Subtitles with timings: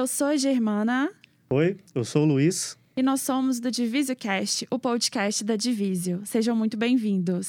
[0.00, 1.10] eu sou a Germana.
[1.50, 2.74] Oi, eu sou o Luiz.
[2.96, 6.22] E nós somos do DivisioCast, o podcast da Divisio.
[6.24, 7.46] Sejam muito bem-vindos.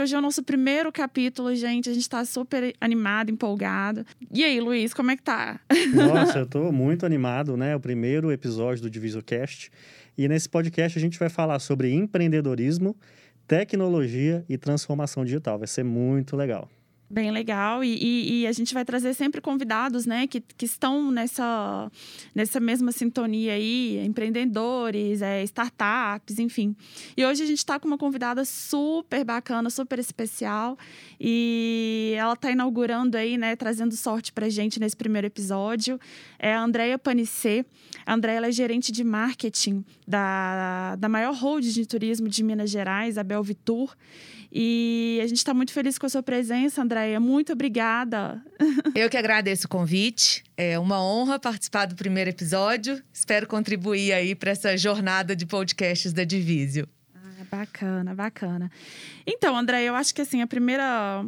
[0.00, 1.90] Hoje é o nosso primeiro capítulo, gente.
[1.90, 4.06] A gente tá super animado, empolgado.
[4.32, 5.60] E aí, Luiz, como é que tá?
[5.94, 7.76] Nossa, eu tô muito animado, né?
[7.76, 9.70] O primeiro episódio do DivisioCast.
[10.16, 12.96] E nesse podcast a gente vai falar sobre empreendedorismo,
[13.46, 15.58] tecnologia e transformação digital.
[15.58, 16.70] Vai ser muito legal.
[17.08, 17.84] Bem legal.
[17.84, 21.90] E, e, e, a gente vai trazer sempre convidados, né, que, que estão nessa,
[22.34, 26.74] nessa mesma sintonia aí, empreendedores, é, startups, enfim.
[27.16, 30.78] E hoje a gente está com uma convidada super bacana, super especial.
[31.20, 36.00] E ela está inaugurando aí, né, trazendo sorte pra gente nesse primeiro episódio.
[36.38, 37.66] É a Andrea Panicê.
[38.06, 43.18] A Andrea é gerente de marketing da, da maior holding de turismo de Minas Gerais,
[43.18, 43.94] a Belvitur.
[44.56, 47.18] E a gente está muito feliz com a sua presença, Andréia.
[47.18, 48.40] Muito obrigada.
[48.94, 50.44] Eu que agradeço o convite.
[50.56, 53.02] É uma honra participar do primeiro episódio.
[53.12, 56.88] Espero contribuir aí para essa jornada de podcasts da Divisio.
[57.12, 58.70] Ah, bacana, bacana.
[59.26, 61.24] Então, Andréia, eu acho que assim, a primeira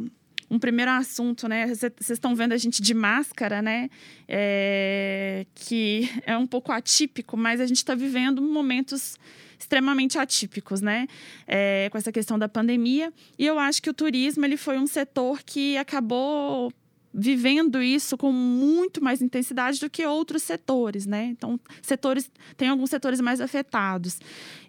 [0.49, 1.67] um primeiro assunto, né?
[1.67, 3.89] Vocês estão vendo a gente de máscara, né?
[4.25, 9.17] É, que é um pouco atípico, mas a gente está vivendo momentos
[9.57, 11.07] extremamente atípicos, né?
[11.47, 13.11] É, com essa questão da pandemia.
[13.37, 16.71] E eu acho que o turismo ele foi um setor que acabou
[17.13, 21.25] vivendo isso com muito mais intensidade do que outros setores, né?
[21.25, 24.19] Então, setores tem alguns setores mais afetados.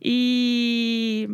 [0.03, 1.28] E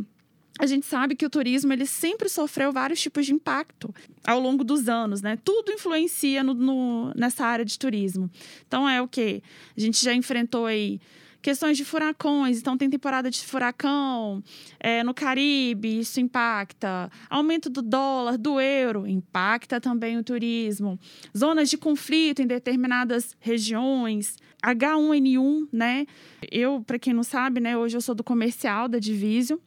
[0.58, 4.64] a gente sabe que o turismo ele sempre sofreu vários tipos de impacto ao longo
[4.64, 5.38] dos anos, né?
[5.44, 8.30] Tudo influencia no, no, nessa área de turismo.
[8.66, 9.42] Então é o que
[9.76, 11.00] a gente já enfrentou aí
[11.44, 14.42] questões de furacões, então tem temporada de furacão
[14.80, 17.10] é, no Caribe, isso impacta.
[17.28, 20.98] Aumento do dólar, do euro, impacta também o turismo.
[21.36, 24.38] Zonas de conflito em determinadas regiões.
[24.64, 26.06] H1N1, né?
[26.50, 29.60] Eu, para quem não sabe, né, hoje eu sou do comercial da Divisio,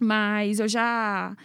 [0.00, 1.36] mas eu já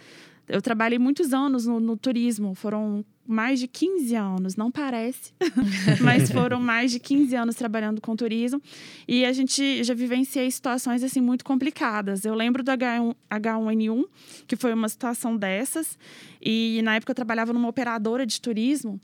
[0.46, 5.32] eu trabalhei muitos anos no, no, turismo, foram mais de 15 anos, não parece,
[6.02, 8.60] mas foram mais de 15 anos trabalhando com turismo
[9.08, 12.24] e a gente já vivenciei situações assim muito complicadas.
[12.24, 14.04] Eu lembro do H1, H1N1,
[14.46, 15.98] que foi uma situação dessas,
[16.40, 19.00] e na época eu trabalhava numa operadora de turismo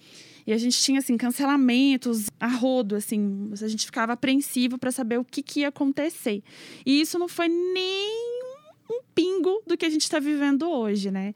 [0.47, 5.19] e a gente tinha assim cancelamentos a rodo, assim, a gente ficava apreensivo para saber
[5.19, 6.43] o que, que ia acontecer.
[6.85, 8.50] E isso não foi nem
[8.91, 11.33] um pingo do que a gente está vivendo hoje, né?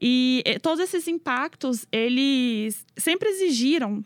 [0.00, 4.04] E todos esses impactos, eles sempre exigiram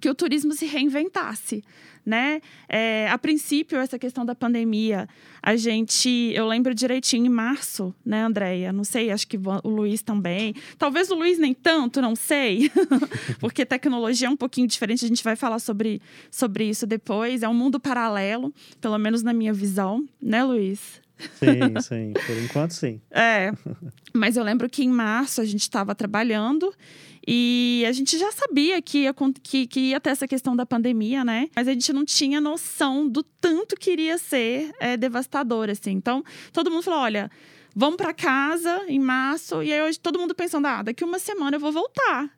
[0.00, 1.62] que o turismo se reinventasse,
[2.04, 2.40] né?
[2.68, 5.08] É, a princípio, essa questão da pandemia,
[5.40, 8.72] a gente, eu lembro direitinho, em março, né, Andréia?
[8.72, 10.54] Não sei, acho que o Luiz também.
[10.76, 12.70] Talvez o Luiz nem tanto, não sei,
[13.38, 17.42] porque tecnologia é um pouquinho diferente, a gente vai falar sobre, sobre isso depois.
[17.42, 21.01] É um mundo paralelo, pelo menos na minha visão, né, Luiz?
[21.34, 22.12] Sim, sim.
[22.26, 23.00] Por enquanto, sim.
[23.10, 23.52] É.
[24.12, 26.72] Mas eu lembro que em março a gente estava trabalhando
[27.26, 31.24] e a gente já sabia que ia, que, que ia ter essa questão da pandemia,
[31.24, 31.48] né?
[31.54, 35.92] Mas a gente não tinha noção do tanto que iria ser é, devastador, assim.
[35.92, 37.30] Então, todo mundo falou: olha,
[37.74, 39.62] vamos para casa em março.
[39.62, 42.30] E aí hoje todo mundo pensando: ah, daqui uma semana eu vou voltar.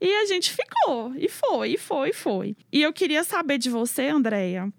[0.00, 2.56] E a gente ficou, e foi, e foi, e foi.
[2.72, 4.72] E eu queria saber de você, Andréia,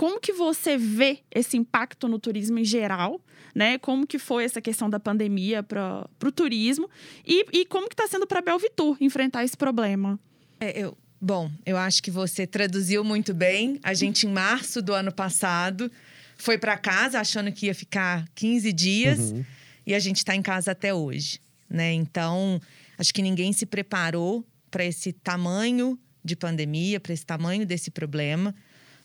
[0.00, 3.20] como que você vê esse impacto no turismo em geral,
[3.54, 3.76] né?
[3.76, 6.88] Como que foi essa questão da pandemia para o turismo
[7.22, 10.18] e, e como que está sendo para a Belvitur enfrentar esse problema?
[10.58, 13.78] É, eu, bom, eu acho que você traduziu muito bem.
[13.82, 15.92] A gente, em março do ano passado,
[16.34, 19.44] foi para casa achando que ia ficar 15 dias uhum.
[19.86, 21.92] e a gente está em casa até hoje, né?
[21.92, 22.58] Então,
[22.96, 28.54] acho que ninguém se preparou para esse tamanho de pandemia, para esse tamanho desse problema.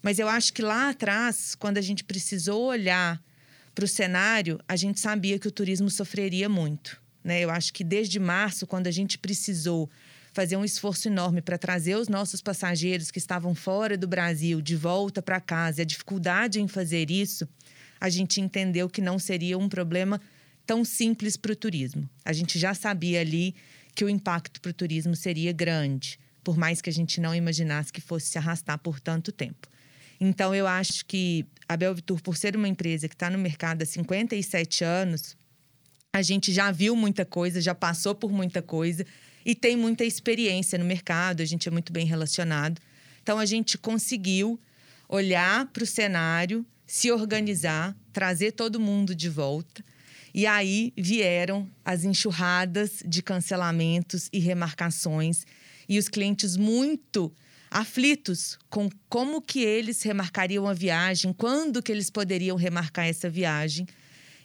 [0.05, 3.19] Mas eu acho que lá atrás, quando a gente precisou olhar
[3.73, 7.01] para o cenário, a gente sabia que o turismo sofreria muito.
[7.23, 7.41] Né?
[7.41, 9.89] Eu acho que desde março, quando a gente precisou
[10.31, 14.75] fazer um esforço enorme para trazer os nossos passageiros que estavam fora do Brasil de
[14.75, 17.49] volta para casa, a dificuldade em fazer isso,
[17.99, 20.21] a gente entendeu que não seria um problema
[20.67, 22.07] tão simples para o turismo.
[22.23, 23.55] A gente já sabia ali
[23.95, 27.91] que o impacto para o turismo seria grande, por mais que a gente não imaginasse
[27.91, 29.67] que fosse se arrastar por tanto tempo.
[30.19, 33.85] Então, eu acho que a Belvitur, por ser uma empresa que está no mercado há
[33.85, 35.35] 57 anos,
[36.13, 39.05] a gente já viu muita coisa, já passou por muita coisa
[39.45, 42.81] e tem muita experiência no mercado, a gente é muito bem relacionado.
[43.21, 44.59] Então, a gente conseguiu
[45.09, 49.83] olhar para o cenário, se organizar, trazer todo mundo de volta.
[50.33, 55.45] E aí vieram as enxurradas de cancelamentos e remarcações
[55.87, 57.33] e os clientes muito
[57.75, 63.85] aflitos com como que eles remarcariam a viagem, quando que eles poderiam remarcar essa viagem.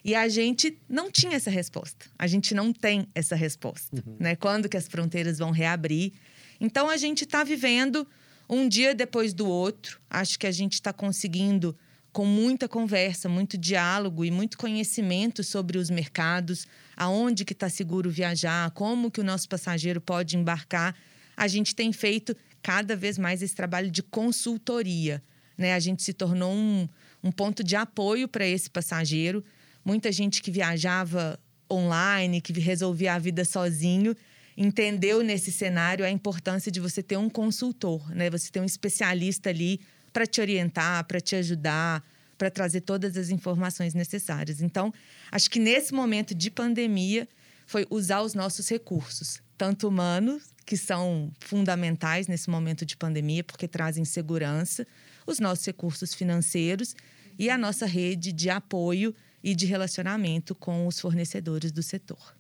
[0.05, 2.07] E a gente não tinha essa resposta.
[2.19, 4.17] A gente não tem essa resposta, uhum.
[4.19, 4.35] né?
[4.35, 6.13] Quando que as fronteiras vão reabrir?
[6.61, 8.05] Então a gente está vivendo
[8.49, 10.01] um dia depois do outro.
[10.11, 11.77] Acho que a gente está conseguindo
[12.13, 16.67] com muita conversa, muito diálogo e muito conhecimento sobre os mercados,
[16.97, 20.97] aonde que está seguro viajar, como que o nosso passageiro pode embarcar.
[21.37, 25.23] A gente tem feito cada vez mais esse trabalho de consultoria.
[25.57, 25.75] Né?
[25.75, 26.89] A gente se tornou um,
[27.23, 29.45] um ponto de apoio para esse passageiro.
[29.85, 31.39] Muita gente que viajava
[31.71, 34.15] online, que resolvia a vida sozinho,
[34.57, 38.29] entendeu nesse cenário a importância de você ter um consultor, né?
[38.29, 39.81] Você ter um especialista ali
[40.13, 42.05] para te orientar, para te ajudar,
[42.37, 44.61] para trazer todas as informações necessárias.
[44.61, 44.93] Então,
[45.31, 47.29] acho que nesse momento de pandemia
[47.67, 53.67] foi usar os nossos recursos, tanto humanos, que são fundamentais nesse momento de pandemia, porque
[53.67, 54.87] trazem segurança,
[55.27, 56.95] os nossos recursos financeiros
[57.37, 59.13] e a nossa rede de apoio
[59.43, 62.37] e de relacionamento com os fornecedores do setor.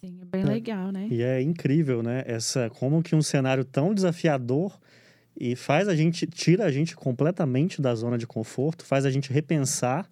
[0.00, 0.44] Sim, é bem é.
[0.44, 1.08] legal, né?
[1.10, 2.22] E é incrível, né?
[2.28, 4.78] Essa como que um cenário tão desafiador
[5.36, 9.32] e faz a gente tira a gente completamente da zona de conforto, faz a gente
[9.32, 10.08] repensar,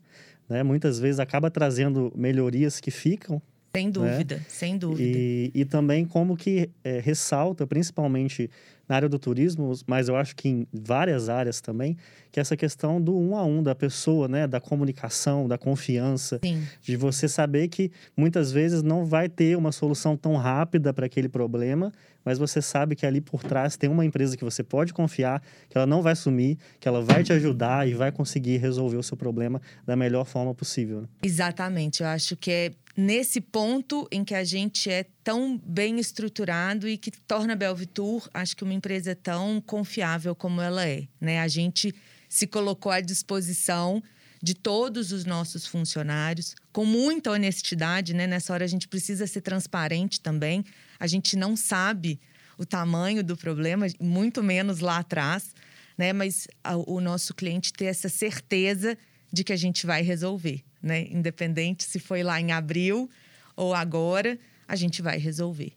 [0.49, 0.65] né?
[0.65, 3.41] Muitas vezes acaba trazendo melhorias que ficam
[3.75, 3.91] sem né?
[3.91, 4.45] dúvida, né?
[4.49, 5.19] sem dúvida.
[5.19, 8.51] E, e também como que é, ressalta, principalmente
[8.89, 11.97] na área do turismo, mas eu acho que em várias áreas também,
[12.31, 16.63] que essa questão do um a um da pessoa, né, da comunicação, da confiança, Sim.
[16.83, 21.29] de você saber que muitas vezes não vai ter uma solução tão rápida para aquele
[21.29, 21.91] problema,
[22.25, 25.77] mas você sabe que ali por trás tem uma empresa que você pode confiar, que
[25.77, 29.17] ela não vai sumir, que ela vai te ajudar e vai conseguir resolver o seu
[29.17, 31.03] problema da melhor forma possível.
[31.03, 31.09] Né?
[31.23, 36.89] Exatamente, eu acho que é nesse ponto em que a gente é tão bem estruturado
[36.89, 41.41] e que torna a Belvitur, acho que uma empresa tão confiável como ela é, né?
[41.41, 41.95] A gente
[42.29, 44.03] se colocou à disposição
[44.43, 48.27] de todos os nossos funcionários com muita honestidade, né?
[48.27, 50.65] Nessa hora a gente precisa ser transparente também.
[51.03, 52.21] A gente não sabe
[52.57, 55.55] o tamanho do problema, muito menos lá atrás,
[55.99, 56.13] né?
[56.13, 58.97] Mas a, o nosso cliente ter essa certeza
[59.33, 61.07] de que a gente vai resolver né?
[61.11, 63.09] Independente se foi lá em abril
[63.55, 65.73] ou agora, a gente vai resolver.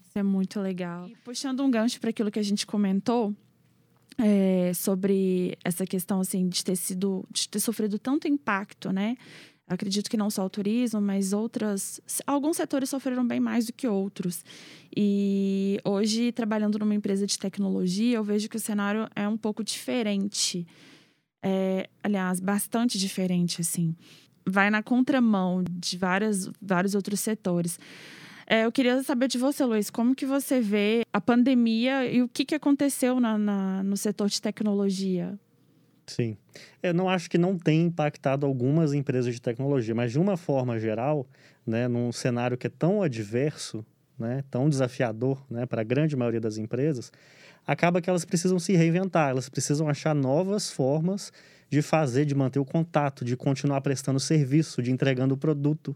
[0.00, 1.06] Isso é muito legal.
[1.08, 3.34] E puxando um gancho para aquilo que a gente comentou,
[4.16, 9.16] é, sobre essa questão assim de ter sido de ter sofrido tanto impacto, né?
[9.68, 13.86] Acredito que não só o turismo, mas outras alguns setores sofreram bem mais do que
[13.86, 14.44] outros.
[14.96, 19.62] E hoje trabalhando numa empresa de tecnologia, eu vejo que o cenário é um pouco
[19.62, 20.66] diferente.
[21.42, 23.94] É, aliás, bastante diferente assim
[24.48, 27.78] vai na contramão de várias, vários outros setores.
[28.46, 32.28] É, eu queria saber de você, Luiz, como que você vê a pandemia e o
[32.28, 35.38] que, que aconteceu na, na no setor de tecnologia?
[36.10, 36.36] Sim.
[36.82, 40.78] Eu não acho que não tem impactado algumas empresas de tecnologia, mas de uma forma
[40.78, 41.26] geral,
[41.66, 43.84] né, num cenário que é tão adverso,
[44.18, 47.12] né, tão desafiador né, para a grande maioria das empresas,
[47.66, 51.32] acaba que elas precisam se reinventar, elas precisam achar novas formas
[51.70, 55.94] de fazer, de manter o contato, de continuar prestando serviço, de entregando o produto.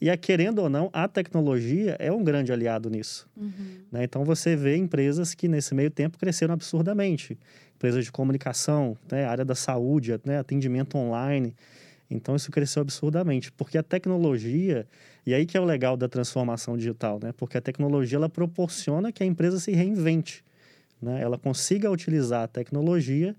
[0.00, 3.28] E, a, querendo ou não, a tecnologia é um grande aliado nisso.
[3.36, 3.50] Uhum.
[3.90, 4.04] Né?
[4.04, 7.38] Então, você vê empresas que, nesse meio tempo, cresceram absurdamente.
[7.76, 9.24] Empresas de comunicação, né?
[9.24, 10.38] área da saúde, né?
[10.38, 11.54] atendimento online.
[12.10, 13.50] Então, isso cresceu absurdamente.
[13.52, 14.86] Porque a tecnologia...
[15.26, 17.34] E aí que é o legal da transformação digital, né?
[17.36, 20.42] Porque a tecnologia, ela proporciona que a empresa se reinvente.
[21.02, 21.20] Né?
[21.20, 23.36] Ela consiga utilizar a tecnologia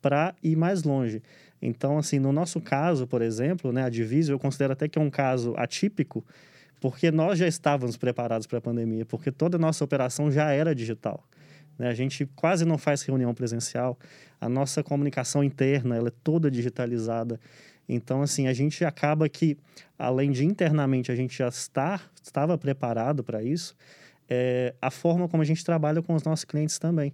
[0.00, 1.22] para ir mais longe.
[1.60, 5.02] Então, assim, no nosso caso, por exemplo, né, a Divisio, eu considero até que é
[5.02, 6.24] um caso atípico,
[6.80, 10.74] porque nós já estávamos preparados para a pandemia, porque toda a nossa operação já era
[10.74, 11.22] digital.
[11.78, 11.88] Né?
[11.88, 13.98] A gente quase não faz reunião presencial,
[14.40, 17.38] a nossa comunicação interna ela é toda digitalizada.
[17.86, 19.58] Então, assim, a gente acaba que,
[19.98, 23.76] além de internamente a gente já estar, estava preparado para isso,
[24.28, 27.12] é, a forma como a gente trabalha com os nossos clientes também.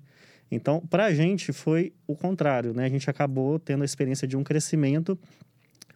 [0.51, 2.85] Então, para a gente foi o contrário, né?
[2.85, 5.19] A gente acabou tendo a experiência de um crescimento,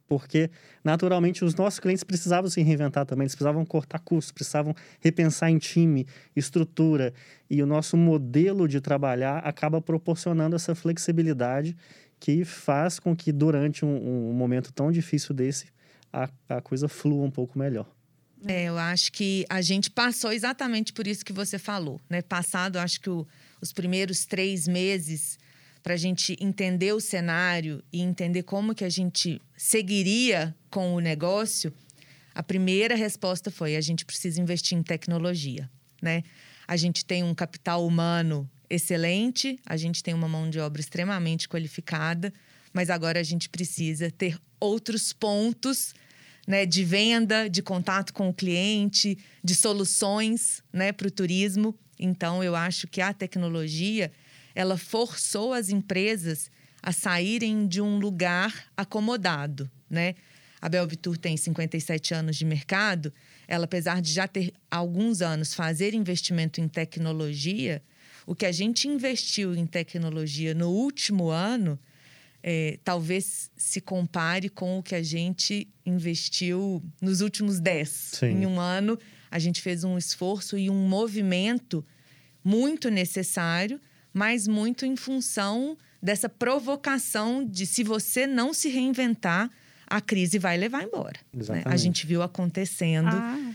[0.09, 0.51] porque
[0.83, 5.59] naturalmente os nossos clientes precisavam se reinventar também, eles precisavam cortar custos, precisavam repensar em
[5.59, 6.05] time,
[6.35, 7.15] estrutura,
[7.49, 11.77] e o nosso modelo de trabalhar acaba proporcionando essa flexibilidade
[12.19, 15.69] que faz com que durante um, um momento tão difícil desse
[16.13, 17.87] a, a coisa flua um pouco melhor.
[18.47, 22.23] É, eu acho que a gente passou exatamente por isso que você falou, né?
[22.23, 23.27] Passado, acho que o
[23.61, 25.39] os primeiros três meses
[25.83, 31.01] para a gente entender o cenário e entender como que a gente seguiria com o
[31.01, 31.73] negócio,
[32.35, 36.23] a primeira resposta foi: a gente precisa investir em tecnologia, né?
[36.67, 41.49] A gente tem um capital humano excelente, a gente tem uma mão de obra extremamente
[41.49, 42.33] qualificada,
[42.73, 45.93] mas agora a gente precisa ter outros pontos
[46.47, 51.77] né, de venda, de contato com o cliente, de soluções né, para o turismo.
[52.01, 54.11] Então, eu acho que a tecnologia
[54.55, 56.51] ela forçou as empresas
[56.83, 60.15] a saírem de um lugar acomodado, né?
[60.61, 63.13] A Belvitur tem 57 anos de mercado.
[63.47, 67.83] Ela, apesar de já ter alguns anos fazer investimento em tecnologia,
[68.27, 71.79] o que a gente investiu em tecnologia no último ano
[72.43, 77.89] é, talvez se compare com o que a gente investiu nos últimos 10.
[77.89, 78.27] Sim.
[78.27, 78.99] Em um ano,
[79.31, 81.85] a gente fez um esforço e um movimento
[82.43, 83.81] muito necessário,
[84.13, 89.51] mas muito em função dessa provocação de se você não se reinventar,
[89.87, 91.19] a crise vai levar embora.
[91.33, 91.63] Né?
[91.65, 93.53] A gente viu acontecendo Ah,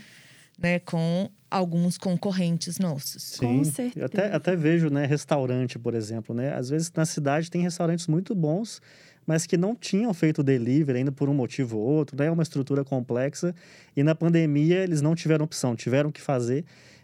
[0.60, 3.24] né, com alguns concorrentes nossos.
[3.24, 4.06] Sim, Com eu certeza.
[4.06, 6.54] até, até vejo, né, restaurante, por exemplo, né?
[6.54, 8.82] Às vezes na cidade tem restaurantes muito bons,
[9.26, 12.28] mas que não tinham feito delivery ainda por um motivo ou outro, né?
[12.28, 13.54] É uma estrutura complexa
[13.96, 16.64] e na pandemia eles não tiveram opção, tiveram que fazer.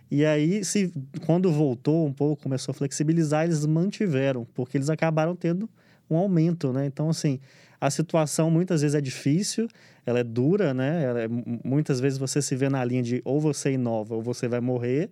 [0.09, 0.91] E aí, se
[1.25, 5.69] quando voltou um pouco, começou a flexibilizar, eles mantiveram, porque eles acabaram tendo
[6.09, 6.85] um aumento, né?
[6.85, 7.39] Então, assim,
[7.79, 9.69] a situação muitas vezes é difícil,
[10.05, 11.03] ela é dura, né?
[11.03, 14.21] Ela é- mu- muitas vezes você se vê na linha de ou você inova ou
[14.21, 15.09] você vai morrer,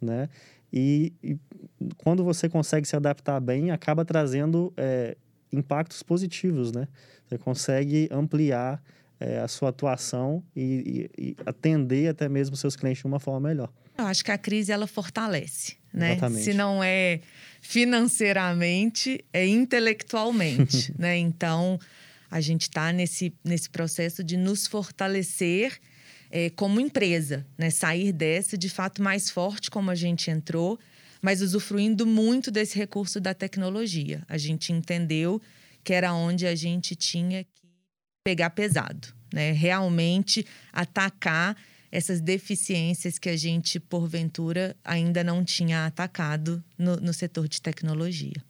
[0.00, 0.28] né?
[0.72, 1.36] E, e
[1.96, 5.16] quando você consegue se adaptar bem, acaba trazendo é,
[5.52, 6.88] impactos positivos, né?
[7.26, 8.82] Você consegue ampliar
[9.18, 13.48] é, a sua atuação e, e- e atender até mesmo seus clientes de uma forma
[13.48, 13.70] melhor.
[13.96, 16.12] Eu acho que a crise ela fortalece, né?
[16.12, 16.44] Exatamente.
[16.44, 17.20] Se não é
[18.06, 21.16] financeiramente, é intelectualmente, né?
[21.16, 21.78] Então,
[22.30, 25.78] a gente está nesse, nesse processo de nos fortalecer
[26.30, 27.70] eh, como empresa, né?
[27.70, 30.78] Sair dessa de fato mais forte como a gente entrou,
[31.20, 34.22] mas usufruindo muito desse recurso da tecnologia.
[34.28, 35.40] A gente entendeu
[35.82, 37.66] que era onde a gente tinha que
[38.24, 39.52] pegar pesado, né?
[39.52, 41.56] Realmente atacar
[41.90, 48.42] essas deficiências que a gente, porventura, ainda não tinha atacado no, no setor de tecnologia.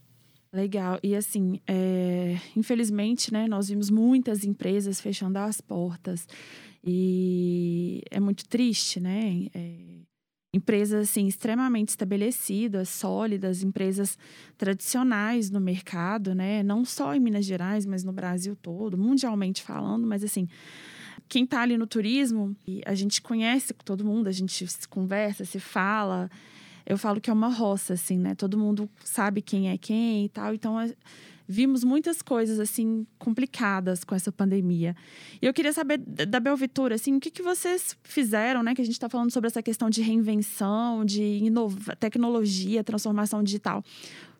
[0.52, 0.98] Legal.
[1.02, 6.26] E assim, é, infelizmente, né, nós vimos muitas empresas fechando as portas.
[6.82, 9.46] E é muito triste, né?
[9.54, 10.05] É,
[10.54, 14.18] empresas assim, extremamente estabelecidas, sólidas, empresas
[14.56, 16.62] tradicionais no mercado, né?
[16.62, 20.48] Não só em Minas Gerais, mas no Brasil todo, mundialmente falando, mas assim.
[21.28, 25.58] Quem está ali no turismo, a gente conhece todo mundo, a gente se conversa, se
[25.58, 26.30] fala,
[26.86, 28.34] eu falo que é uma roça, assim, né?
[28.36, 30.54] Todo mundo sabe quem é quem e tal.
[30.54, 30.88] Então, a-
[31.48, 34.96] vimos muitas coisas, assim, complicadas com essa pandemia.
[35.40, 38.74] E eu queria saber da Belvitura, assim, o que, que vocês fizeram, né?
[38.74, 43.84] Que a gente está falando sobre essa questão de reinvenção, de inova tecnologia, transformação digital.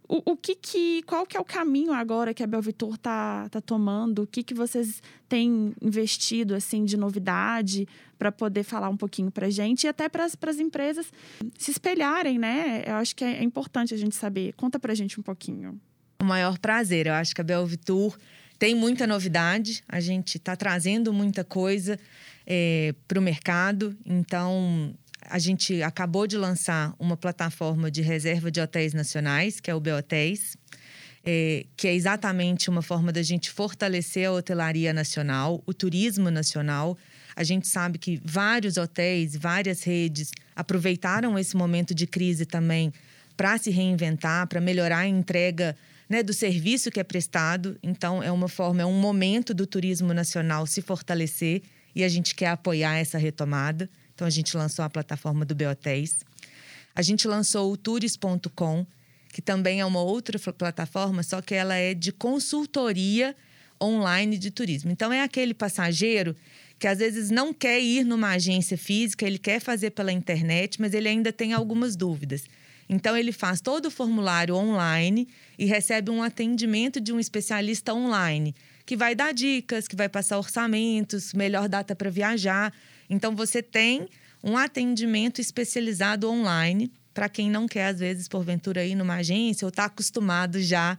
[0.09, 3.61] O, o que que, qual que é o caminho agora que a Belvitor está tá
[3.61, 4.23] tomando?
[4.23, 9.51] O que que vocês têm investido, assim, de novidade para poder falar um pouquinho para
[9.51, 11.13] gente e até para as empresas
[11.59, 12.85] se espelharem, né?
[12.87, 14.53] Eu acho que é, é importante a gente saber.
[14.55, 15.81] Conta pra gente um pouquinho.
[16.19, 17.07] O maior prazer.
[17.07, 18.17] Eu acho que a Belvitur
[18.59, 19.83] tem muita novidade.
[19.89, 21.99] A gente está trazendo muita coisa
[23.07, 23.97] para o mercado.
[24.05, 29.75] Então, a gente acabou de lançar uma plataforma de reserva de hotéis nacionais, que é
[29.75, 30.57] o Behotéis,
[31.25, 36.97] é, que é exatamente uma forma da gente fortalecer a hotelaria nacional, o turismo nacional.
[37.35, 42.93] A gente sabe que vários hotéis, várias redes aproveitaram esse momento de crise também
[43.37, 45.77] para se reinventar, para melhorar a entrega
[46.09, 47.79] né, do serviço que é prestado.
[47.83, 51.63] Então, é uma forma, é um momento do turismo nacional se fortalecer
[51.95, 53.89] e a gente quer apoiar essa retomada.
[54.15, 56.19] Então, a gente lançou a plataforma do Behotéis.
[56.95, 58.87] A gente lançou o Tours.com,
[59.33, 63.37] que também é uma outra plataforma, só que ela é de consultoria
[63.83, 64.91] online de turismo.
[64.91, 66.35] Então, é aquele passageiro
[66.79, 70.95] que às vezes não quer ir numa agência física, ele quer fazer pela internet, mas
[70.95, 72.45] ele ainda tem algumas dúvidas.
[72.89, 75.27] Então, ele faz todo o formulário online
[75.59, 80.39] e recebe um atendimento de um especialista online, que vai dar dicas, que vai passar
[80.39, 82.73] orçamentos, melhor data para viajar.
[83.11, 84.09] Então, você tem
[84.43, 89.71] um atendimento especializado online para quem não quer, às vezes, porventura, ir numa agência ou
[89.71, 90.97] está acostumado já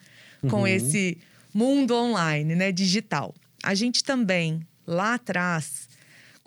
[0.50, 0.68] com Uhum.
[0.68, 1.18] esse
[1.54, 3.34] mundo online, né, digital.
[3.64, 5.87] A gente também, lá atrás,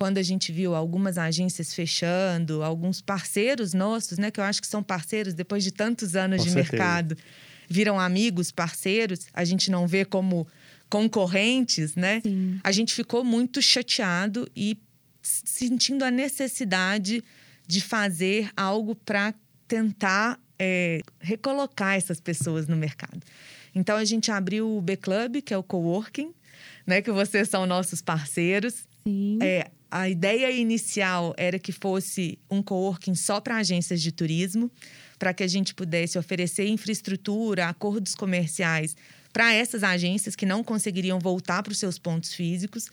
[0.01, 4.67] quando a gente viu algumas agências fechando, alguns parceiros nossos, né, que eu acho que
[4.67, 6.73] são parceiros depois de tantos anos Com de certeza.
[6.73, 7.19] mercado,
[7.69, 10.49] viram amigos, parceiros, a gente não vê como
[10.89, 12.23] concorrentes, né?
[12.23, 12.59] Sim.
[12.65, 14.79] A gente ficou muito chateado e
[15.23, 17.23] sentindo a necessidade
[17.67, 19.35] de fazer algo para
[19.69, 23.21] tentar é, recolocar essas pessoas no mercado.
[23.75, 26.33] Então a gente abriu o B Club, que é o coworking,
[26.87, 27.03] né?
[27.03, 28.89] Que vocês são nossos parceiros.
[29.05, 29.39] Sim.
[29.43, 34.71] É, a ideia inicial era que fosse um coworking só para agências de turismo,
[35.19, 38.97] para que a gente pudesse oferecer infraestrutura, acordos comerciais
[39.33, 42.87] para essas agências que não conseguiriam voltar para os seus pontos físicos.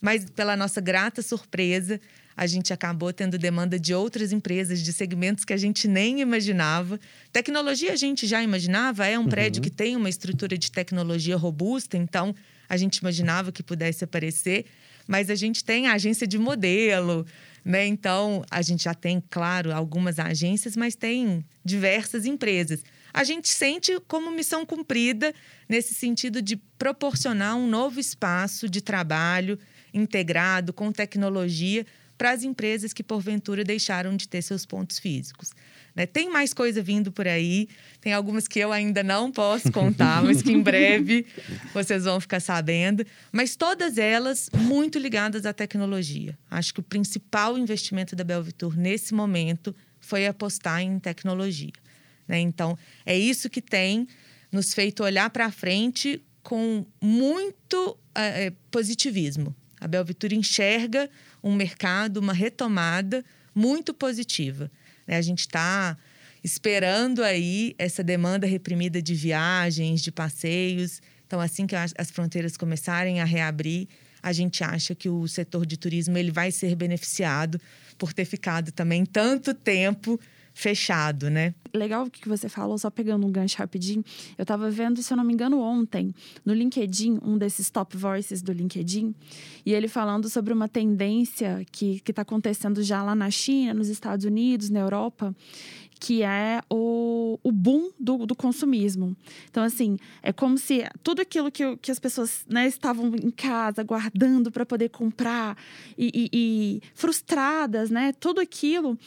[0.00, 2.00] Mas, pela nossa grata surpresa,
[2.36, 6.98] a gente acabou tendo demanda de outras empresas, de segmentos que a gente nem imaginava.
[7.32, 9.28] Tecnologia a gente já imaginava, é um uhum.
[9.28, 12.34] prédio que tem uma estrutura de tecnologia robusta, então
[12.68, 14.66] a gente imaginava que pudesse aparecer.
[15.06, 17.26] Mas a gente tem a agência de modelo,
[17.64, 17.86] né?
[17.86, 22.82] Então, a gente já tem, claro, algumas agências, mas tem diversas empresas.
[23.12, 25.32] A gente sente como missão cumprida
[25.68, 29.58] nesse sentido de proporcionar um novo espaço de trabalho
[29.92, 31.86] integrado com tecnologia
[32.18, 35.50] para as empresas que porventura deixaram de ter seus pontos físicos.
[35.94, 36.06] Né?
[36.06, 37.68] Tem mais coisa vindo por aí,
[38.00, 41.24] tem algumas que eu ainda não posso contar, mas que em breve
[41.72, 43.06] vocês vão ficar sabendo.
[43.30, 46.36] Mas todas elas muito ligadas à tecnologia.
[46.50, 51.72] Acho que o principal investimento da Belvitur nesse momento foi apostar em tecnologia.
[52.26, 52.40] Né?
[52.40, 54.08] Então, é isso que tem
[54.50, 59.54] nos feito olhar para frente com muito é, positivismo.
[59.80, 61.10] A Belvitur enxerga
[61.42, 63.24] um mercado, uma retomada
[63.54, 64.70] muito positiva.
[65.06, 65.16] Né?
[65.16, 65.96] A gente está
[66.42, 71.00] esperando aí essa demanda reprimida de viagens, de passeios.
[71.26, 73.88] Então, assim que as fronteiras começarem a reabrir,
[74.22, 77.60] a gente acha que o setor de turismo ele vai ser beneficiado
[77.98, 80.20] por ter ficado também tanto tempo
[80.54, 81.52] fechado, né?
[81.74, 84.04] Legal que você falou, só pegando um gancho rapidinho.
[84.38, 88.40] Eu estava vendo, se eu não me engano, ontem, no LinkedIn, um desses top voices
[88.40, 89.12] do LinkedIn,
[89.66, 94.24] e ele falando sobre uma tendência que está acontecendo já lá na China, nos Estados
[94.24, 95.34] Unidos, na Europa,
[95.98, 99.16] que é o, o boom do, do consumismo.
[99.48, 103.82] Então, assim, é como se tudo aquilo que, que as pessoas né, estavam em casa
[103.82, 105.56] guardando para poder comprar
[105.96, 108.12] e, e, e, frustradas, né?
[108.12, 108.98] Tudo aquilo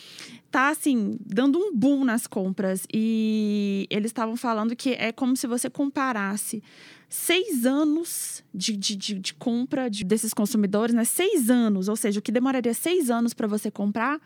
[0.50, 2.88] tá, assim, dando um boom nas compras.
[2.94, 6.64] E eles estavam falando que é como se você comparasse
[7.10, 11.04] seis anos de, de, de, de compra de, desses consumidores, né?
[11.04, 14.20] Seis anos, ou seja, o que demoraria seis anos para você comprar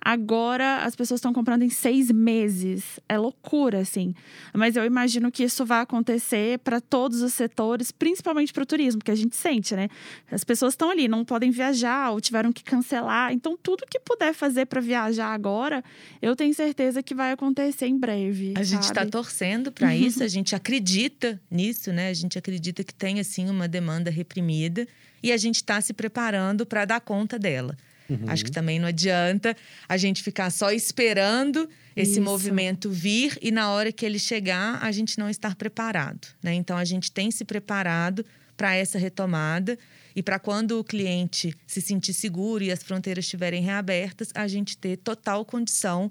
[0.00, 2.98] Agora as pessoas estão comprando em seis meses.
[3.08, 4.14] É loucura, assim.
[4.54, 9.02] Mas eu imagino que isso vai acontecer para todos os setores, principalmente para o turismo,
[9.02, 9.88] que a gente sente, né?
[10.30, 13.32] As pessoas estão ali, não podem viajar ou tiveram que cancelar.
[13.32, 15.84] Então, tudo que puder fazer para viajar agora,
[16.22, 18.54] eu tenho certeza que vai acontecer em breve.
[18.56, 22.08] A gente está torcendo para isso, a gente acredita nisso, né?
[22.08, 24.88] A gente acredita que tem, assim, uma demanda reprimida
[25.22, 27.76] e a gente está se preparando para dar conta dela.
[28.10, 28.24] Uhum.
[28.26, 29.56] Acho que também não adianta
[29.88, 32.22] a gente ficar só esperando esse Isso.
[32.22, 36.52] movimento vir e na hora que ele chegar a gente não estar preparado, né?
[36.54, 39.78] Então a gente tem se preparado para essa retomada
[40.14, 44.76] e para quando o cliente se sentir seguro e as fronteiras estiverem reabertas, a gente
[44.76, 46.10] ter total condição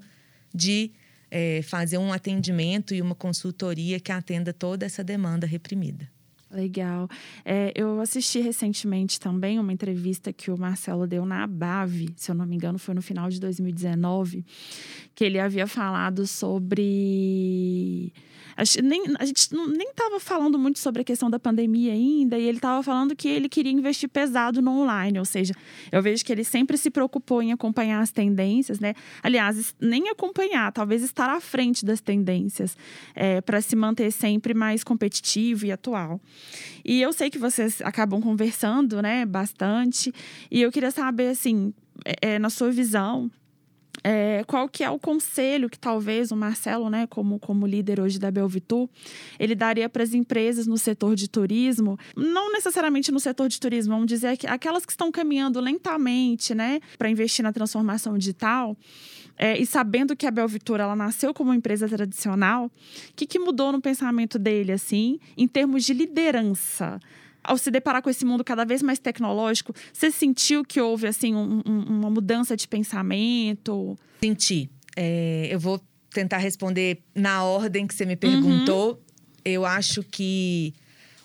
[0.52, 0.90] de
[1.30, 6.10] é, fazer um atendimento e uma consultoria que atenda toda essa demanda reprimida.
[6.50, 7.08] Legal.
[7.44, 12.34] É, eu assisti recentemente também uma entrevista que o Marcelo deu na Abave, se eu
[12.34, 14.44] não me engano, foi no final de 2019,
[15.14, 16.82] que ele havia falado sobre
[18.60, 22.44] a, nem, a gente nem estava falando muito sobre a questão da pandemia ainda, e
[22.46, 25.54] ele estava falando que ele queria investir pesado no online, ou seja,
[25.90, 28.94] eu vejo que ele sempre se preocupou em acompanhar as tendências, né?
[29.22, 32.76] Aliás, nem acompanhar, talvez estar à frente das tendências,
[33.14, 36.20] é, para se manter sempre mais competitivo e atual.
[36.84, 40.12] E eu sei que vocês acabam conversando, né, bastante,
[40.50, 41.72] e eu queria saber, assim,
[42.04, 43.30] é, é na sua visão,
[44.02, 48.18] é, qual que é o conselho que talvez o Marcelo, né, como, como líder hoje
[48.18, 48.88] da Belvitu,
[49.38, 53.94] ele daria para as empresas no setor de turismo, não necessariamente no setor de turismo,
[53.94, 58.76] vamos dizer aquelas que estão caminhando lentamente, né, para investir na transformação digital,
[59.36, 62.70] é, e sabendo que a Belvitur ela nasceu como uma empresa tradicional, o
[63.16, 67.00] que, que mudou no pensamento dele, assim, em termos de liderança?
[67.42, 71.34] Ao se deparar com esse mundo cada vez mais tecnológico, você sentiu que houve assim
[71.34, 73.98] um, um, uma mudança de pensamento?
[74.22, 74.70] Senti.
[74.96, 78.92] É, eu vou tentar responder na ordem que você me perguntou.
[78.92, 78.98] Uhum.
[79.44, 80.74] Eu acho que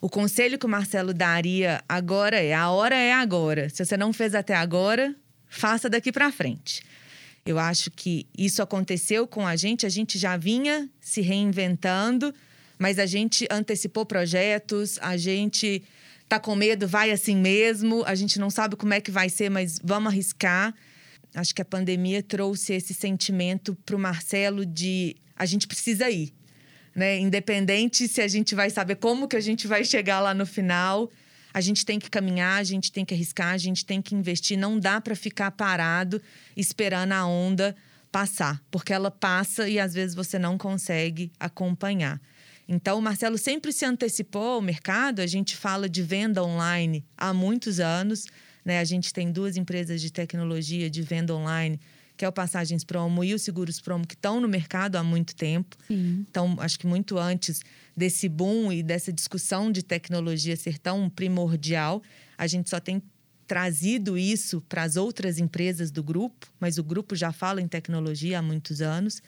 [0.02, 3.70] o conselho que o Marcelo daria agora é: a hora é agora.
[3.70, 5.16] Se você não fez até agora,
[5.48, 6.84] faça daqui para frente.
[7.46, 12.34] Eu acho que isso aconteceu com a gente, a gente já vinha se reinventando,
[12.80, 15.84] mas a gente antecipou projetos, a gente
[16.28, 18.04] tá com medo, vai assim mesmo.
[18.06, 20.74] A gente não sabe como é que vai ser, mas vamos arriscar.
[21.34, 26.34] acho que a pandemia trouxe esse sentimento para o Marcelo de a gente precisa ir,
[26.96, 27.20] né?
[27.20, 31.12] Independente se a gente vai saber como que a gente vai chegar lá no final,
[31.54, 34.58] a gente tem que caminhar, a gente tem que arriscar, a gente tem que investir.
[34.58, 36.22] Não dá para ficar parado
[36.56, 37.76] esperando a onda
[38.12, 42.20] passar, porque ela passa e às vezes você não consegue acompanhar.
[42.68, 45.20] Então, o Marcelo sempre se antecipou ao mercado.
[45.20, 48.26] A gente fala de venda online há muitos anos.
[48.64, 48.80] Né?
[48.80, 51.80] A gente tem duas empresas de tecnologia de venda online,
[52.18, 55.36] que é o Passagens Promo e o Seguros Promo, que estão no mercado há muito
[55.36, 55.78] tempo.
[55.88, 56.26] Sim.
[56.28, 57.62] Então, acho que muito antes
[57.96, 62.02] desse boom e dessa discussão de tecnologia ser tão primordial,
[62.38, 63.02] a gente só tem
[63.46, 68.40] trazido isso para as outras empresas do grupo, mas o grupo já fala em tecnologia
[68.40, 69.22] há muitos anos.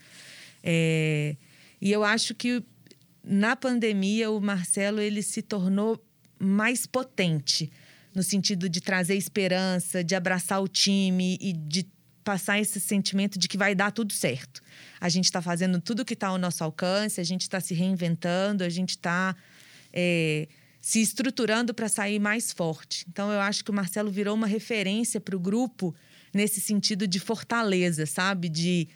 [0.63, 1.35] É...
[1.79, 2.63] E eu acho que
[3.27, 6.01] na pandemia o Marcelo ele se tornou
[6.39, 7.71] mais potente
[8.15, 11.85] no sentido de trazer esperança, de abraçar o time e de
[12.23, 14.61] passar esse sentimento de que vai dar tudo certo.
[14.99, 18.63] A gente está fazendo tudo que está ao nosso alcance, a gente está se reinventando,
[18.63, 19.35] a gente está
[19.93, 20.47] é,
[20.81, 23.05] se estruturando para sair mais forte.
[23.09, 25.95] Então, eu acho que o Marcelo virou uma referência para o grupo
[26.33, 28.49] nesse sentido de fortaleza, sabe?
[28.49, 28.87] De,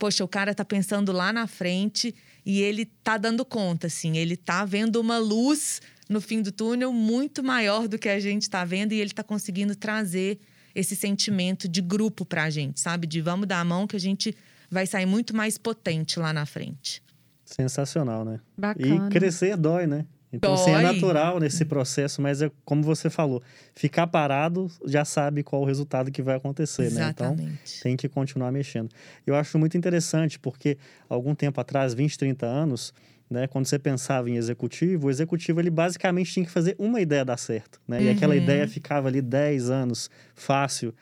[0.00, 4.32] poxa, o cara está pensando lá na frente e ele está dando conta, assim, ele
[4.32, 8.64] está vendo uma luz no fim do túnel muito maior do que a gente está
[8.64, 10.40] vendo e ele está conseguindo trazer
[10.74, 13.06] esse sentimento de grupo para a gente, sabe?
[13.06, 14.34] De vamos dar a mão que a gente
[14.70, 17.02] vai sair muito mais potente lá na frente.
[17.44, 18.40] Sensacional, né?
[18.56, 19.08] Bacana.
[19.08, 20.06] E crescer dói, né?
[20.32, 23.42] Então, assim, é natural nesse processo, mas é como você falou,
[23.74, 27.42] ficar parado já sabe qual o resultado que vai acontecer, Exatamente.
[27.42, 27.58] né?
[27.62, 28.90] Então, tem que continuar mexendo.
[29.26, 32.94] Eu acho muito interessante, porque algum tempo atrás, 20, 30 anos,
[33.28, 37.24] né, quando você pensava em executivo, o executivo ele basicamente tinha que fazer uma ideia
[37.24, 37.98] dar certo, né?
[37.98, 38.04] Uhum.
[38.04, 40.92] E aquela ideia ficava ali 10 anos, fácil.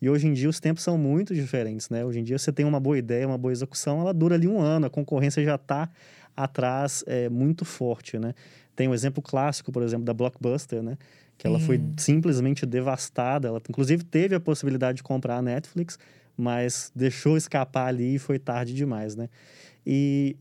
[0.00, 2.04] E hoje em dia os tempos são muito diferentes, né?
[2.04, 4.60] Hoje em dia você tem uma boa ideia, uma boa execução, ela dura ali um
[4.60, 5.88] ano, a concorrência já está
[6.36, 8.34] atrás é, muito forte, né?
[8.78, 10.96] Tem um exemplo clássico, por exemplo, da Blockbuster, né?
[11.36, 13.48] Que ela foi simplesmente devastada.
[13.48, 15.98] Ela, inclusive, teve a possibilidade de comprar a Netflix,
[16.36, 19.28] mas deixou escapar ali e foi tarde demais, né?
[19.84, 20.36] E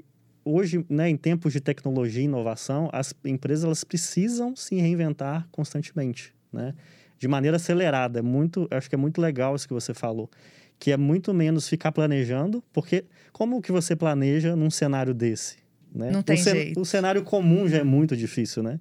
[0.45, 6.31] hoje, né, em tempos de tecnologia e inovação, as empresas elas precisam se reinventar constantemente,
[6.53, 6.75] né?
[7.17, 8.19] De maneira acelerada.
[8.19, 10.29] É muito, acho que é muito legal isso que você falou,
[10.77, 15.57] que é muito menos ficar planejando, porque como que você planeja num cenário desse?
[15.97, 16.11] Né?
[16.11, 16.79] Não tem o jeito.
[16.79, 18.79] O cenário comum já é muito difícil, né?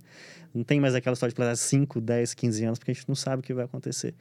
[0.55, 3.15] Não tem mais aquela história de planejar 5, 10, 15 anos, porque a gente não
[3.15, 4.15] sabe o que vai acontecer.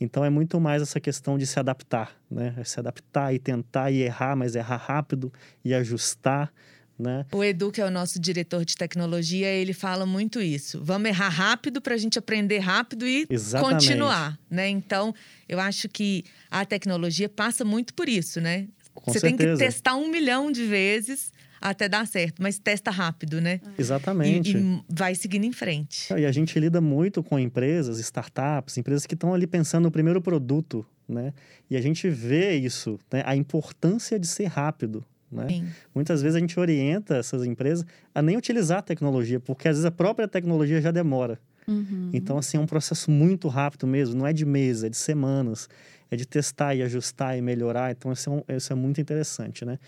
[0.00, 2.54] Então é muito mais essa questão de se adaptar, né?
[2.56, 5.32] É se adaptar e tentar e errar, mas errar rápido
[5.64, 6.52] e ajustar.
[6.98, 7.24] Né?
[7.32, 10.82] O Edu, que é o nosso diretor de tecnologia, ele fala muito isso.
[10.84, 13.86] Vamos errar rápido para a gente aprender rápido e Exatamente.
[13.86, 14.68] continuar, né?
[14.68, 15.14] Então,
[15.48, 18.68] eu acho que a tecnologia passa muito por isso, né?
[18.92, 19.44] Com Você certeza.
[19.44, 23.60] tem que testar um milhão de vezes até dar certo, mas testa rápido, né?
[23.78, 24.56] Exatamente.
[24.56, 26.12] E, e vai seguindo em frente.
[26.12, 30.20] E a gente lida muito com empresas, startups, empresas que estão ali pensando no primeiro
[30.20, 31.34] produto, né?
[31.68, 33.22] E a gente vê isso, né?
[33.26, 35.04] A importância de ser rápido.
[35.30, 35.64] Né?
[35.94, 39.84] Muitas vezes a gente orienta essas empresas a nem utilizar a tecnologia, porque às vezes
[39.84, 41.38] a própria tecnologia já demora.
[41.68, 42.10] Uhum.
[42.12, 45.68] Então, assim, é um processo muito rápido mesmo, não é de meses, é de semanas
[46.10, 47.92] é de testar e ajustar e melhorar.
[47.92, 49.78] Então, isso é, um, isso é muito interessante, né?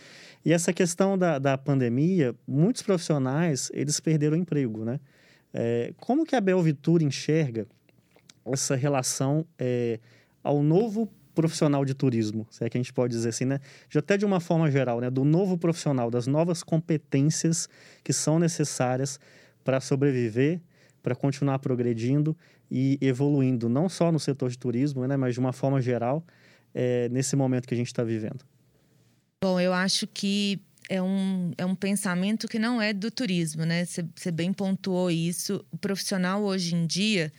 [0.44, 5.00] E essa questão da, da pandemia, muitos profissionais, eles perderam o emprego, né?
[5.52, 7.66] É, como que a Belvitur enxerga
[8.46, 9.98] essa relação é,
[10.42, 13.58] ao novo profissional de turismo, se é que a gente pode dizer assim, né?
[13.88, 15.11] De, até de uma forma geral, né?
[15.11, 17.68] Do novo profissional, das novas competências
[18.04, 19.18] que são necessárias
[19.64, 20.61] para sobreviver,
[21.02, 22.37] para continuar progredindo
[22.74, 26.24] e evoluindo, não só no setor de turismo, né, mas de uma forma geral,
[26.74, 28.42] é, nesse momento que a gente está vivendo?
[29.44, 30.58] Bom, eu acho que
[30.88, 33.85] é um, é um pensamento que não é do turismo, né?
[33.85, 35.62] Você bem pontuou isso.
[35.70, 37.30] O profissional hoje em dia,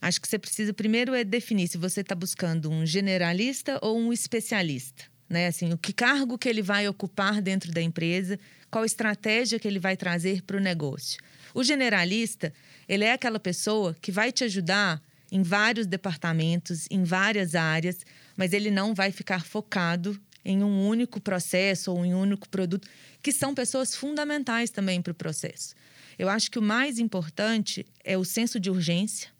[0.00, 4.12] acho que você precisa primeiro é definir se você está buscando um generalista ou um
[4.12, 5.04] especialista.
[5.28, 5.46] Né?
[5.46, 8.38] Assim, o que cargo que ele vai ocupar dentro da empresa,
[8.70, 11.18] qual estratégia que ele vai trazer para o negócio.
[11.54, 12.52] O generalista,
[12.88, 18.04] ele é aquela pessoa que vai te ajudar em vários departamentos, em várias áreas,
[18.36, 22.88] mas ele não vai ficar focado em um único processo ou em um único produto,
[23.22, 25.74] que são pessoas fundamentais também para o processo.
[26.18, 29.30] Eu acho que o mais importante é o senso de urgência,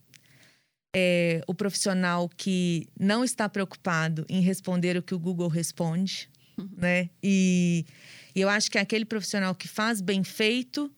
[0.95, 6.69] é o profissional que não está preocupado em responder o que o Google responde, uhum.
[6.77, 7.09] né?
[7.23, 7.85] E,
[8.35, 10.91] e eu acho que é aquele profissional que faz bem feito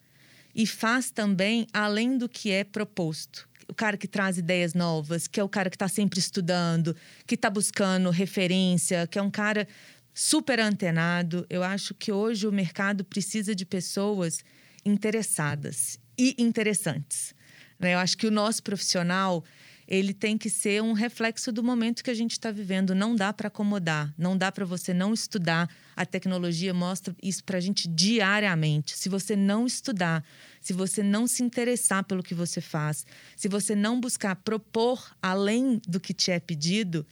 [0.55, 3.49] e faz também além do que é proposto.
[3.67, 6.95] o cara que traz ideias novas, que é o cara que está sempre estudando,
[7.27, 9.67] que está buscando referência, que é um cara
[10.13, 11.47] super antenado.
[11.49, 14.45] Eu acho que hoje o mercado precisa de pessoas
[14.85, 17.35] interessadas e interessantes.
[17.79, 17.95] Né?
[17.95, 19.43] Eu acho que o nosso profissional
[19.87, 22.95] ele tem que ser um reflexo do momento que a gente está vivendo.
[22.95, 25.69] Não dá para acomodar, não dá para você não estudar.
[25.97, 28.97] A tecnologia mostra isso para a gente diariamente.
[28.97, 30.25] Se você não estudar,
[30.61, 35.81] se você não se interessar pelo que você faz, se você não buscar propor além
[35.87, 37.07] do que te é pedido,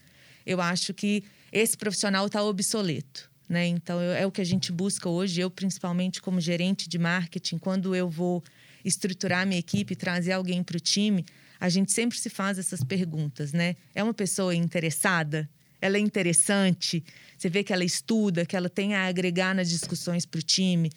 [0.45, 3.31] eu acho que esse profissional está obsoleto.
[3.49, 3.67] Né?
[3.67, 5.41] Então, é o que a gente busca hoje.
[5.41, 8.43] Eu, principalmente como gerente de marketing, quando eu vou
[8.85, 11.25] estruturar minha equipe, trazer alguém para o time,
[11.61, 13.77] a gente sempre se faz essas perguntas, né?
[13.95, 15.49] É uma pessoa interessada?
[15.83, 17.05] Ela é interessante?
[17.37, 20.91] Você vê que ela estuda, que ela tem a agregar nas discussões para o time.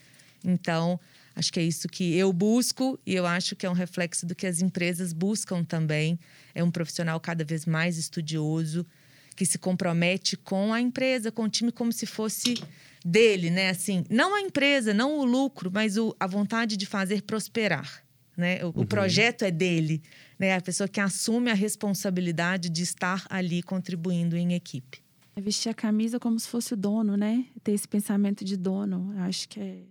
[0.43, 0.99] Então,
[1.35, 4.35] acho que é isso que eu busco e eu acho que é um reflexo do
[4.35, 6.19] que as empresas buscam também.
[6.53, 8.85] É um profissional cada vez mais estudioso,
[9.35, 12.53] que se compromete com a empresa, com o time, como se fosse
[13.03, 13.69] dele, né?
[13.69, 18.03] Assim, não a empresa, não o lucro, mas o, a vontade de fazer prosperar.
[18.37, 18.63] Né?
[18.63, 18.73] O, uhum.
[18.81, 20.01] o projeto é dele,
[20.39, 20.55] né?
[20.55, 25.03] A pessoa que assume a responsabilidade de estar ali contribuindo em equipe.
[25.35, 27.45] É vestir a camisa como se fosse o dono, né?
[27.63, 29.83] Ter esse pensamento de dono, acho que é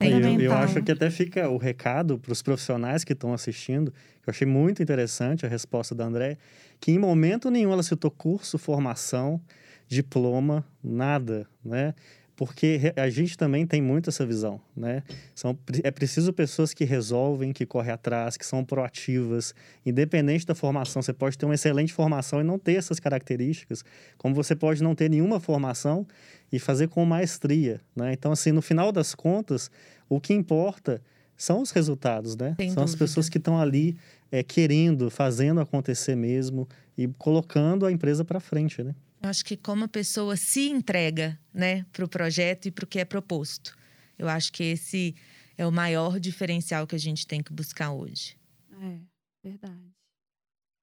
[0.00, 4.28] eu, eu, acho que até fica o recado para os profissionais que estão assistindo, que
[4.28, 6.38] eu achei muito interessante a resposta da André,
[6.78, 9.40] que em momento nenhum ela citou curso, formação,
[9.88, 11.94] diploma, nada, né?
[12.38, 15.02] Porque a gente também tem muito essa visão, né?
[15.34, 19.52] São, é preciso pessoas que resolvem, que correm atrás, que são proativas,
[19.84, 21.02] independente da formação.
[21.02, 23.84] Você pode ter uma excelente formação e não ter essas características,
[24.16, 26.06] como você pode não ter nenhuma formação
[26.52, 28.12] e fazer com maestria, né?
[28.12, 29.68] Então, assim, no final das contas,
[30.08, 31.02] o que importa
[31.36, 32.54] são os resultados, né?
[32.56, 32.84] Sem são dúvida.
[32.84, 33.96] as pessoas que estão ali
[34.30, 38.94] é, querendo, fazendo acontecer mesmo e colocando a empresa para frente, né?
[39.20, 42.88] Eu acho que como a pessoa se entrega, né, para o projeto e para o
[42.88, 43.76] que é proposto.
[44.18, 45.14] Eu acho que esse
[45.56, 48.36] é o maior diferencial que a gente tem que buscar hoje.
[48.80, 48.98] É,
[49.42, 49.92] verdade.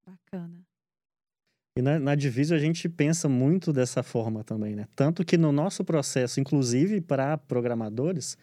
[0.06, 0.62] Bacana.
[1.78, 4.88] E na, na Divisa a gente pensa muito dessa forma também, né?
[4.96, 8.38] Tanto que no nosso processo, inclusive para programadores,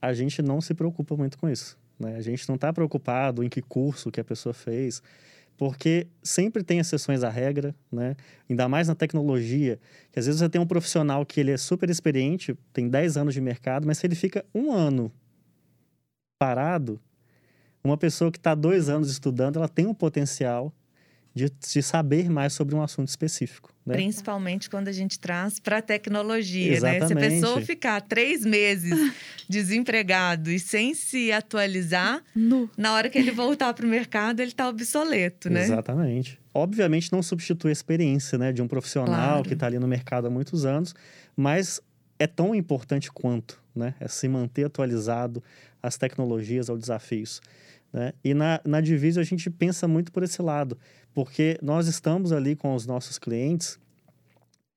[0.00, 1.78] a gente não se preocupa muito com isso.
[1.98, 2.16] Né?
[2.16, 5.02] A gente não está preocupado em que curso que a pessoa fez
[5.60, 8.16] porque sempre tem exceções à regra, né?
[8.48, 9.78] Ainda mais na tecnologia,
[10.10, 13.34] que às vezes você tem um profissional que ele é super experiente, tem 10 anos
[13.34, 15.12] de mercado, mas se ele fica um ano
[16.38, 16.98] parado,
[17.84, 20.72] uma pessoa que está dois anos estudando, ela tem um potencial
[21.34, 23.72] de, de saber mais sobre um assunto específico.
[23.86, 23.94] Né?
[23.94, 27.14] Principalmente quando a gente traz para a tecnologia, Exatamente.
[27.14, 27.20] né?
[27.20, 28.92] Se a pessoa ficar três meses
[29.48, 32.68] desempregado e sem se atualizar, no.
[32.76, 35.62] na hora que ele voltar para o mercado, ele está obsoleto, né?
[35.62, 36.38] Exatamente.
[36.52, 39.42] Obviamente não substitui a experiência né, de um profissional Claro.
[39.44, 40.94] que está ali no mercado há muitos anos,
[41.36, 41.80] mas
[42.18, 43.94] é tão importante quanto, né?
[44.00, 45.42] É se manter atualizado
[45.82, 47.40] às tecnologias, aos desafios.
[47.92, 48.12] Né?
[48.22, 50.78] E na, na Divisa a gente pensa muito por esse lado,
[51.12, 53.78] porque nós estamos ali com os nossos clientes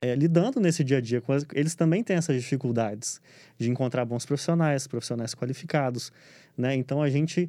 [0.04, 3.22] é, lidando nesse dia a dia as, eles também têm essas dificuldades
[3.58, 6.12] de encontrar bons profissionais, profissionais qualificados,
[6.58, 6.74] né?
[6.74, 7.48] Então a gente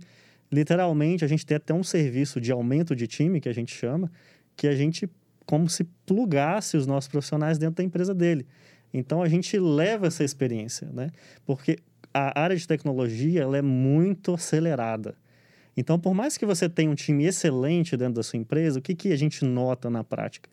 [0.49, 4.09] literalmente a gente tem até um serviço de aumento de time que a gente chama,
[4.55, 5.09] que a gente
[5.45, 8.47] como se plugasse os nossos profissionais dentro da empresa dele.
[8.93, 11.09] Então a gente leva essa experiência, né?
[11.45, 11.77] Porque
[12.13, 15.15] a área de tecnologia ela é muito acelerada.
[15.77, 18.95] Então, por mais que você tenha um time excelente dentro da sua empresa, o que,
[18.95, 20.49] que a gente nota na prática?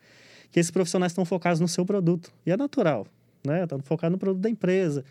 [0.51, 2.31] Que esses profissionais estão focados no seu produto.
[2.45, 3.07] E é natural,
[3.45, 3.63] né?
[3.63, 5.03] Estão focados no produto da empresa.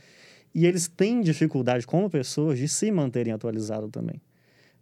[0.55, 4.21] E eles têm dificuldade, como pessoas, de se manterem atualizados também.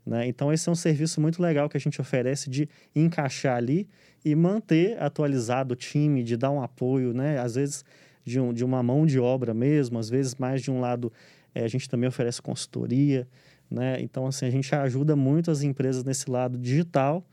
[0.05, 0.27] Né?
[0.27, 3.89] Então, esse é um serviço muito legal que a gente oferece de encaixar ali
[4.25, 7.39] e manter atualizado o time, de dar um apoio, né?
[7.39, 7.85] Às vezes,
[8.25, 11.13] de, um, de uma mão de obra mesmo, às vezes mais de um lado,
[11.55, 13.27] eh, a gente também oferece consultoria,
[13.71, 14.01] né?
[14.01, 17.25] Então, assim, a gente ajuda muito as empresas nesse lado digital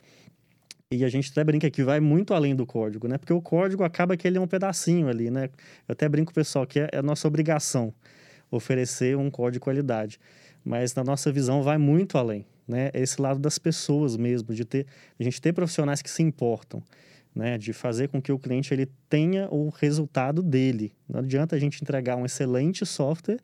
[0.90, 3.18] e a gente até brinca que vai muito além do código, né?
[3.18, 5.50] Porque o código acaba que ele é um pedacinho ali, né?
[5.88, 7.94] Eu até brinco pessoal que é, é a nossa obrigação
[8.50, 10.20] oferecer um código de qualidade.
[10.64, 12.90] Mas na nossa visão vai muito além, né?
[12.94, 14.86] É esse lado das pessoas mesmo, de ter
[15.20, 16.82] a gente ter profissionais que se importam,
[17.36, 17.58] né?
[17.58, 20.94] De fazer com que o cliente ele tenha o resultado dele.
[21.10, 23.40] Não adianta a gente entregar um excelente software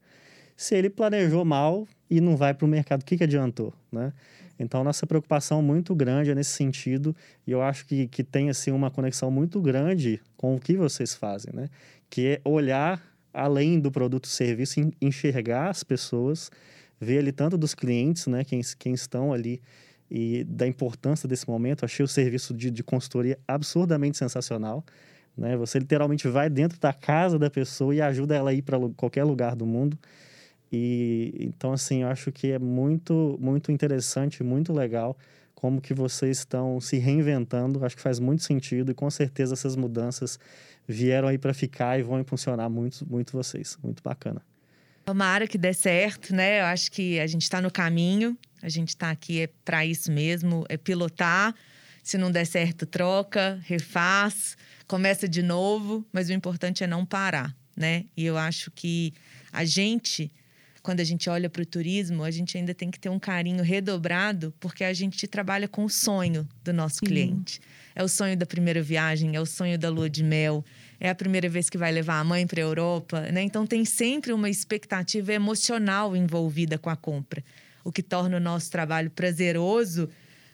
[0.56, 4.14] se ele planejou mal e não vai para o mercado, o que, que adiantou, né?
[4.60, 8.72] Então, nossa preocupação muito grande é nesse sentido e eu acho que, que tem, assim,
[8.72, 11.70] uma conexão muito grande com o que vocês fazem, né?
[12.10, 13.02] Que é olhar
[13.34, 16.52] além do produto e serviço, enxergar as pessoas,
[17.02, 18.44] ver ali tanto dos clientes, né?
[18.44, 19.60] Quem, quem estão ali
[20.10, 21.84] e da importância desse momento.
[21.84, 24.86] Achei o serviço de, de consultoria absurdamente sensacional.
[25.36, 25.58] Né?
[25.58, 29.24] Você literalmente vai dentro da casa da pessoa e ajuda ela a ir para qualquer
[29.24, 29.98] lugar do mundo.
[30.74, 35.16] E então assim, eu acho que é muito muito interessante, muito legal
[35.54, 37.86] como que vocês estão se reinventando.
[37.86, 40.40] Acho que faz muito sentido e com certeza essas mudanças
[40.88, 43.78] vieram aí para ficar e vão impulsionar muito muito vocês.
[43.84, 44.42] Muito bacana.
[45.06, 46.62] Tomara que dê certo, né?
[46.62, 48.36] Eu acho que a gente está no caminho.
[48.62, 51.54] A gente está aqui é para isso mesmo, é pilotar.
[52.02, 54.58] Se não der certo, troca, refaz,
[54.88, 56.04] começa de novo.
[56.12, 58.06] Mas o importante é não parar, né?
[58.18, 59.14] E eu acho que
[59.52, 60.32] a gente
[60.84, 63.64] quando a gente olha para o turismo, a gente ainda tem que ter um carinho
[63.64, 67.62] redobrado, porque a gente trabalha com o sonho do nosso cliente.
[67.96, 70.64] É o sonho da primeira viagem, é o sonho da lua de mel,
[71.00, 73.42] é a primeira vez que vai levar a mãe para a Europa, né?
[73.42, 77.42] Então tem sempre uma expectativa emocional envolvida com a compra,
[77.82, 80.10] o que torna o nosso trabalho prazeroso,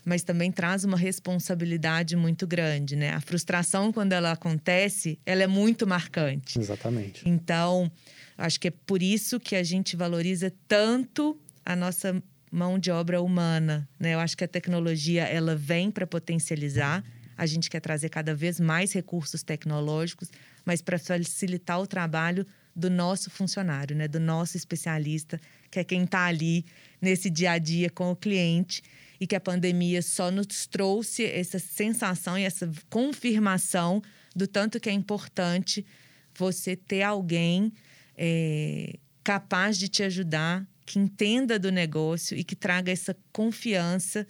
[0.10, 3.13] mas também traz uma responsabilidade muito grande, né?
[3.13, 6.60] A frustração quando ela acontece, ela é muito marcante.
[6.60, 7.22] Exatamente.
[7.28, 7.91] Então,
[8.39, 13.22] Acho que é por isso que a gente valoriza tanto a nossa mão de obra
[13.22, 14.13] humana, né?
[14.13, 17.04] Eu acho que a tecnologia ela vem para potencializar.
[17.38, 20.32] A gente quer trazer cada vez mais recursos tecnológicos,
[20.63, 24.08] mas para facilitar o trabalho do nosso funcionário, né?
[24.08, 25.38] Do nosso especialista,
[25.69, 26.65] que é quem está ali
[27.02, 28.82] nesse dia a dia com o cliente
[29.19, 34.01] e que a pandemia só nos trouxe essa sensação e essa confirmação
[34.36, 35.86] do tanto que é importante
[36.34, 37.73] você ter alguém
[38.17, 44.25] é, capaz de te ajudar, que entenda do negócio e que traga essa confiança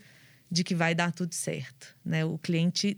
[0.51, 1.95] de que vai dar tudo certo.
[2.03, 2.25] Né?
[2.25, 2.97] O cliente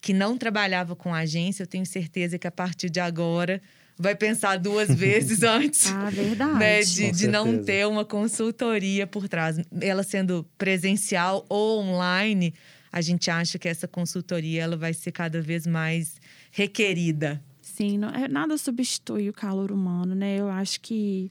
[0.00, 3.62] que não trabalhava com agência, eu tenho certeza que a partir de agora
[4.00, 6.58] vai pensar duas vezes antes ah, verdade.
[6.58, 9.60] Né, de, de não ter uma consultoria por trás.
[9.80, 12.54] Ela sendo presencial ou online,
[12.90, 16.14] a gente acha que essa consultoria ela vai ser cada vez mais
[16.50, 17.40] requerida
[17.80, 20.38] assim, não, é, nada substitui o calor humano, né?
[20.38, 21.30] Eu acho que.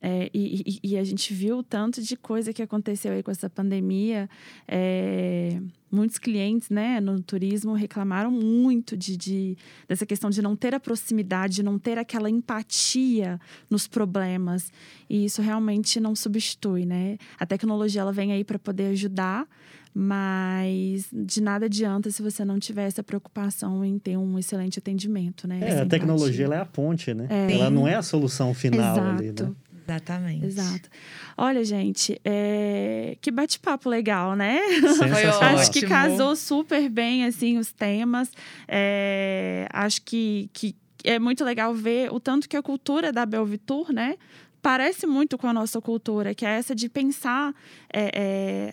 [0.00, 3.50] É, e, e, a gente viu o tanto de coisa que aconteceu aí com essa
[3.50, 4.30] pandemia.
[4.66, 9.58] É, muitos clientes né, no turismo reclamaram muito de, de,
[9.88, 14.70] dessa questão de não ter a proximidade, de não ter aquela empatia nos problemas.
[15.10, 17.18] E isso realmente não substitui, né?
[17.38, 19.48] A tecnologia ela vem aí para poder ajudar,
[19.92, 25.48] mas de nada adianta se você não tiver essa preocupação em ter um excelente atendimento,
[25.48, 25.58] né?
[25.60, 27.26] É, a tecnologia é a ponte, né?
[27.28, 27.52] É.
[27.52, 29.00] Ela não é a solução final Exato.
[29.00, 29.52] ali, né?
[29.88, 30.44] Exatamente.
[30.44, 30.88] Exato.
[31.36, 33.16] Olha, gente, é...
[33.20, 34.60] que bate-papo legal, né?
[35.54, 38.30] Acho que casou super bem, assim, os temas.
[38.66, 39.66] É...
[39.72, 44.16] Acho que, que é muito legal ver o tanto que a cultura da Belvitur, né?
[44.60, 47.54] Parece muito com a nossa cultura, que é essa de pensar...
[47.92, 48.72] É, é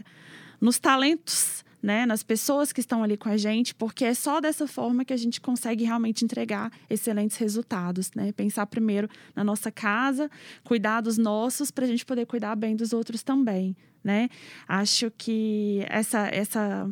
[0.60, 4.68] nos talentos, né, nas pessoas que estão ali com a gente, porque é só dessa
[4.68, 8.32] forma que a gente consegue realmente entregar excelentes resultados, né?
[8.32, 10.28] Pensar primeiro na nossa casa,
[10.64, 14.30] cuidar dos nossos para a gente poder cuidar bem dos outros também, né?
[14.68, 16.90] Acho que essa essa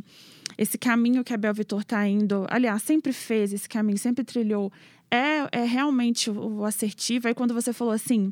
[0.60, 4.72] esse caminho que a Bel Vitor está indo, aliás, sempre fez esse caminho, sempre trilhou,
[5.10, 7.28] é, é realmente o assertivo.
[7.28, 8.32] Aí quando você falou assim,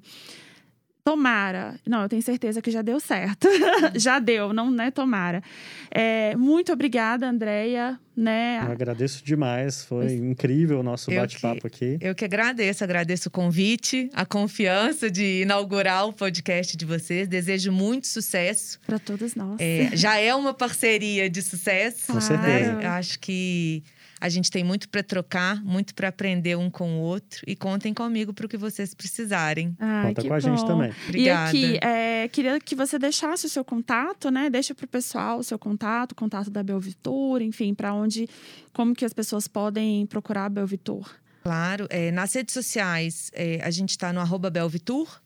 [1.04, 1.80] Tomara.
[1.86, 3.48] Não, eu tenho certeza que já deu certo.
[3.96, 5.42] já deu, não né, tomara.
[5.90, 8.00] É, muito obrigada, Andréia.
[8.16, 8.62] Né?
[8.64, 11.98] Eu agradeço demais, foi incrível o nosso bate-papo aqui.
[12.02, 17.28] Eu que agradeço, agradeço o convite, a confiança de inaugurar o podcast de vocês.
[17.28, 18.80] Desejo muito sucesso.
[18.86, 19.56] Para todos nós.
[19.60, 22.12] É, já é uma parceria de sucesso.
[22.12, 22.74] Com certeza.
[22.74, 22.86] Né?
[22.86, 23.82] Eu acho que
[24.22, 27.42] a gente tem muito para trocar, muito para aprender um com o outro.
[27.48, 29.76] E contem comigo para o que vocês precisarem.
[29.80, 30.34] Ai, Conta com bom.
[30.36, 30.94] a gente também.
[31.08, 31.58] Obrigada.
[31.58, 34.48] E aqui, é, queria que você deixasse o seu contato, né?
[34.48, 38.30] Deixa para o pessoal o seu contato, o contato da Belvitor, enfim, para onde,
[38.72, 41.10] como que as pessoas podem procurar a Belvitor.
[41.42, 45.20] Claro, é, nas redes sociais, é, a gente está no arroba Belvitur.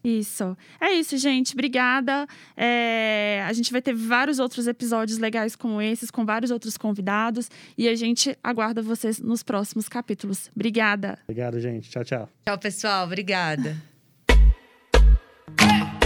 [0.04, 0.58] Isso.
[0.80, 1.54] É isso, gente.
[1.54, 2.26] Obrigada.
[2.56, 3.43] É...
[3.47, 7.50] A gente vai ter vários outros episódios legais como esses, com vários outros convidados.
[7.78, 10.50] E a gente aguarda vocês nos próximos capítulos.
[10.56, 11.20] Obrigada.
[11.24, 11.89] Obrigado, gente.
[11.89, 12.30] Tchau, tchau.
[12.45, 13.06] Tchau, pessoal.
[13.06, 13.76] Obrigada.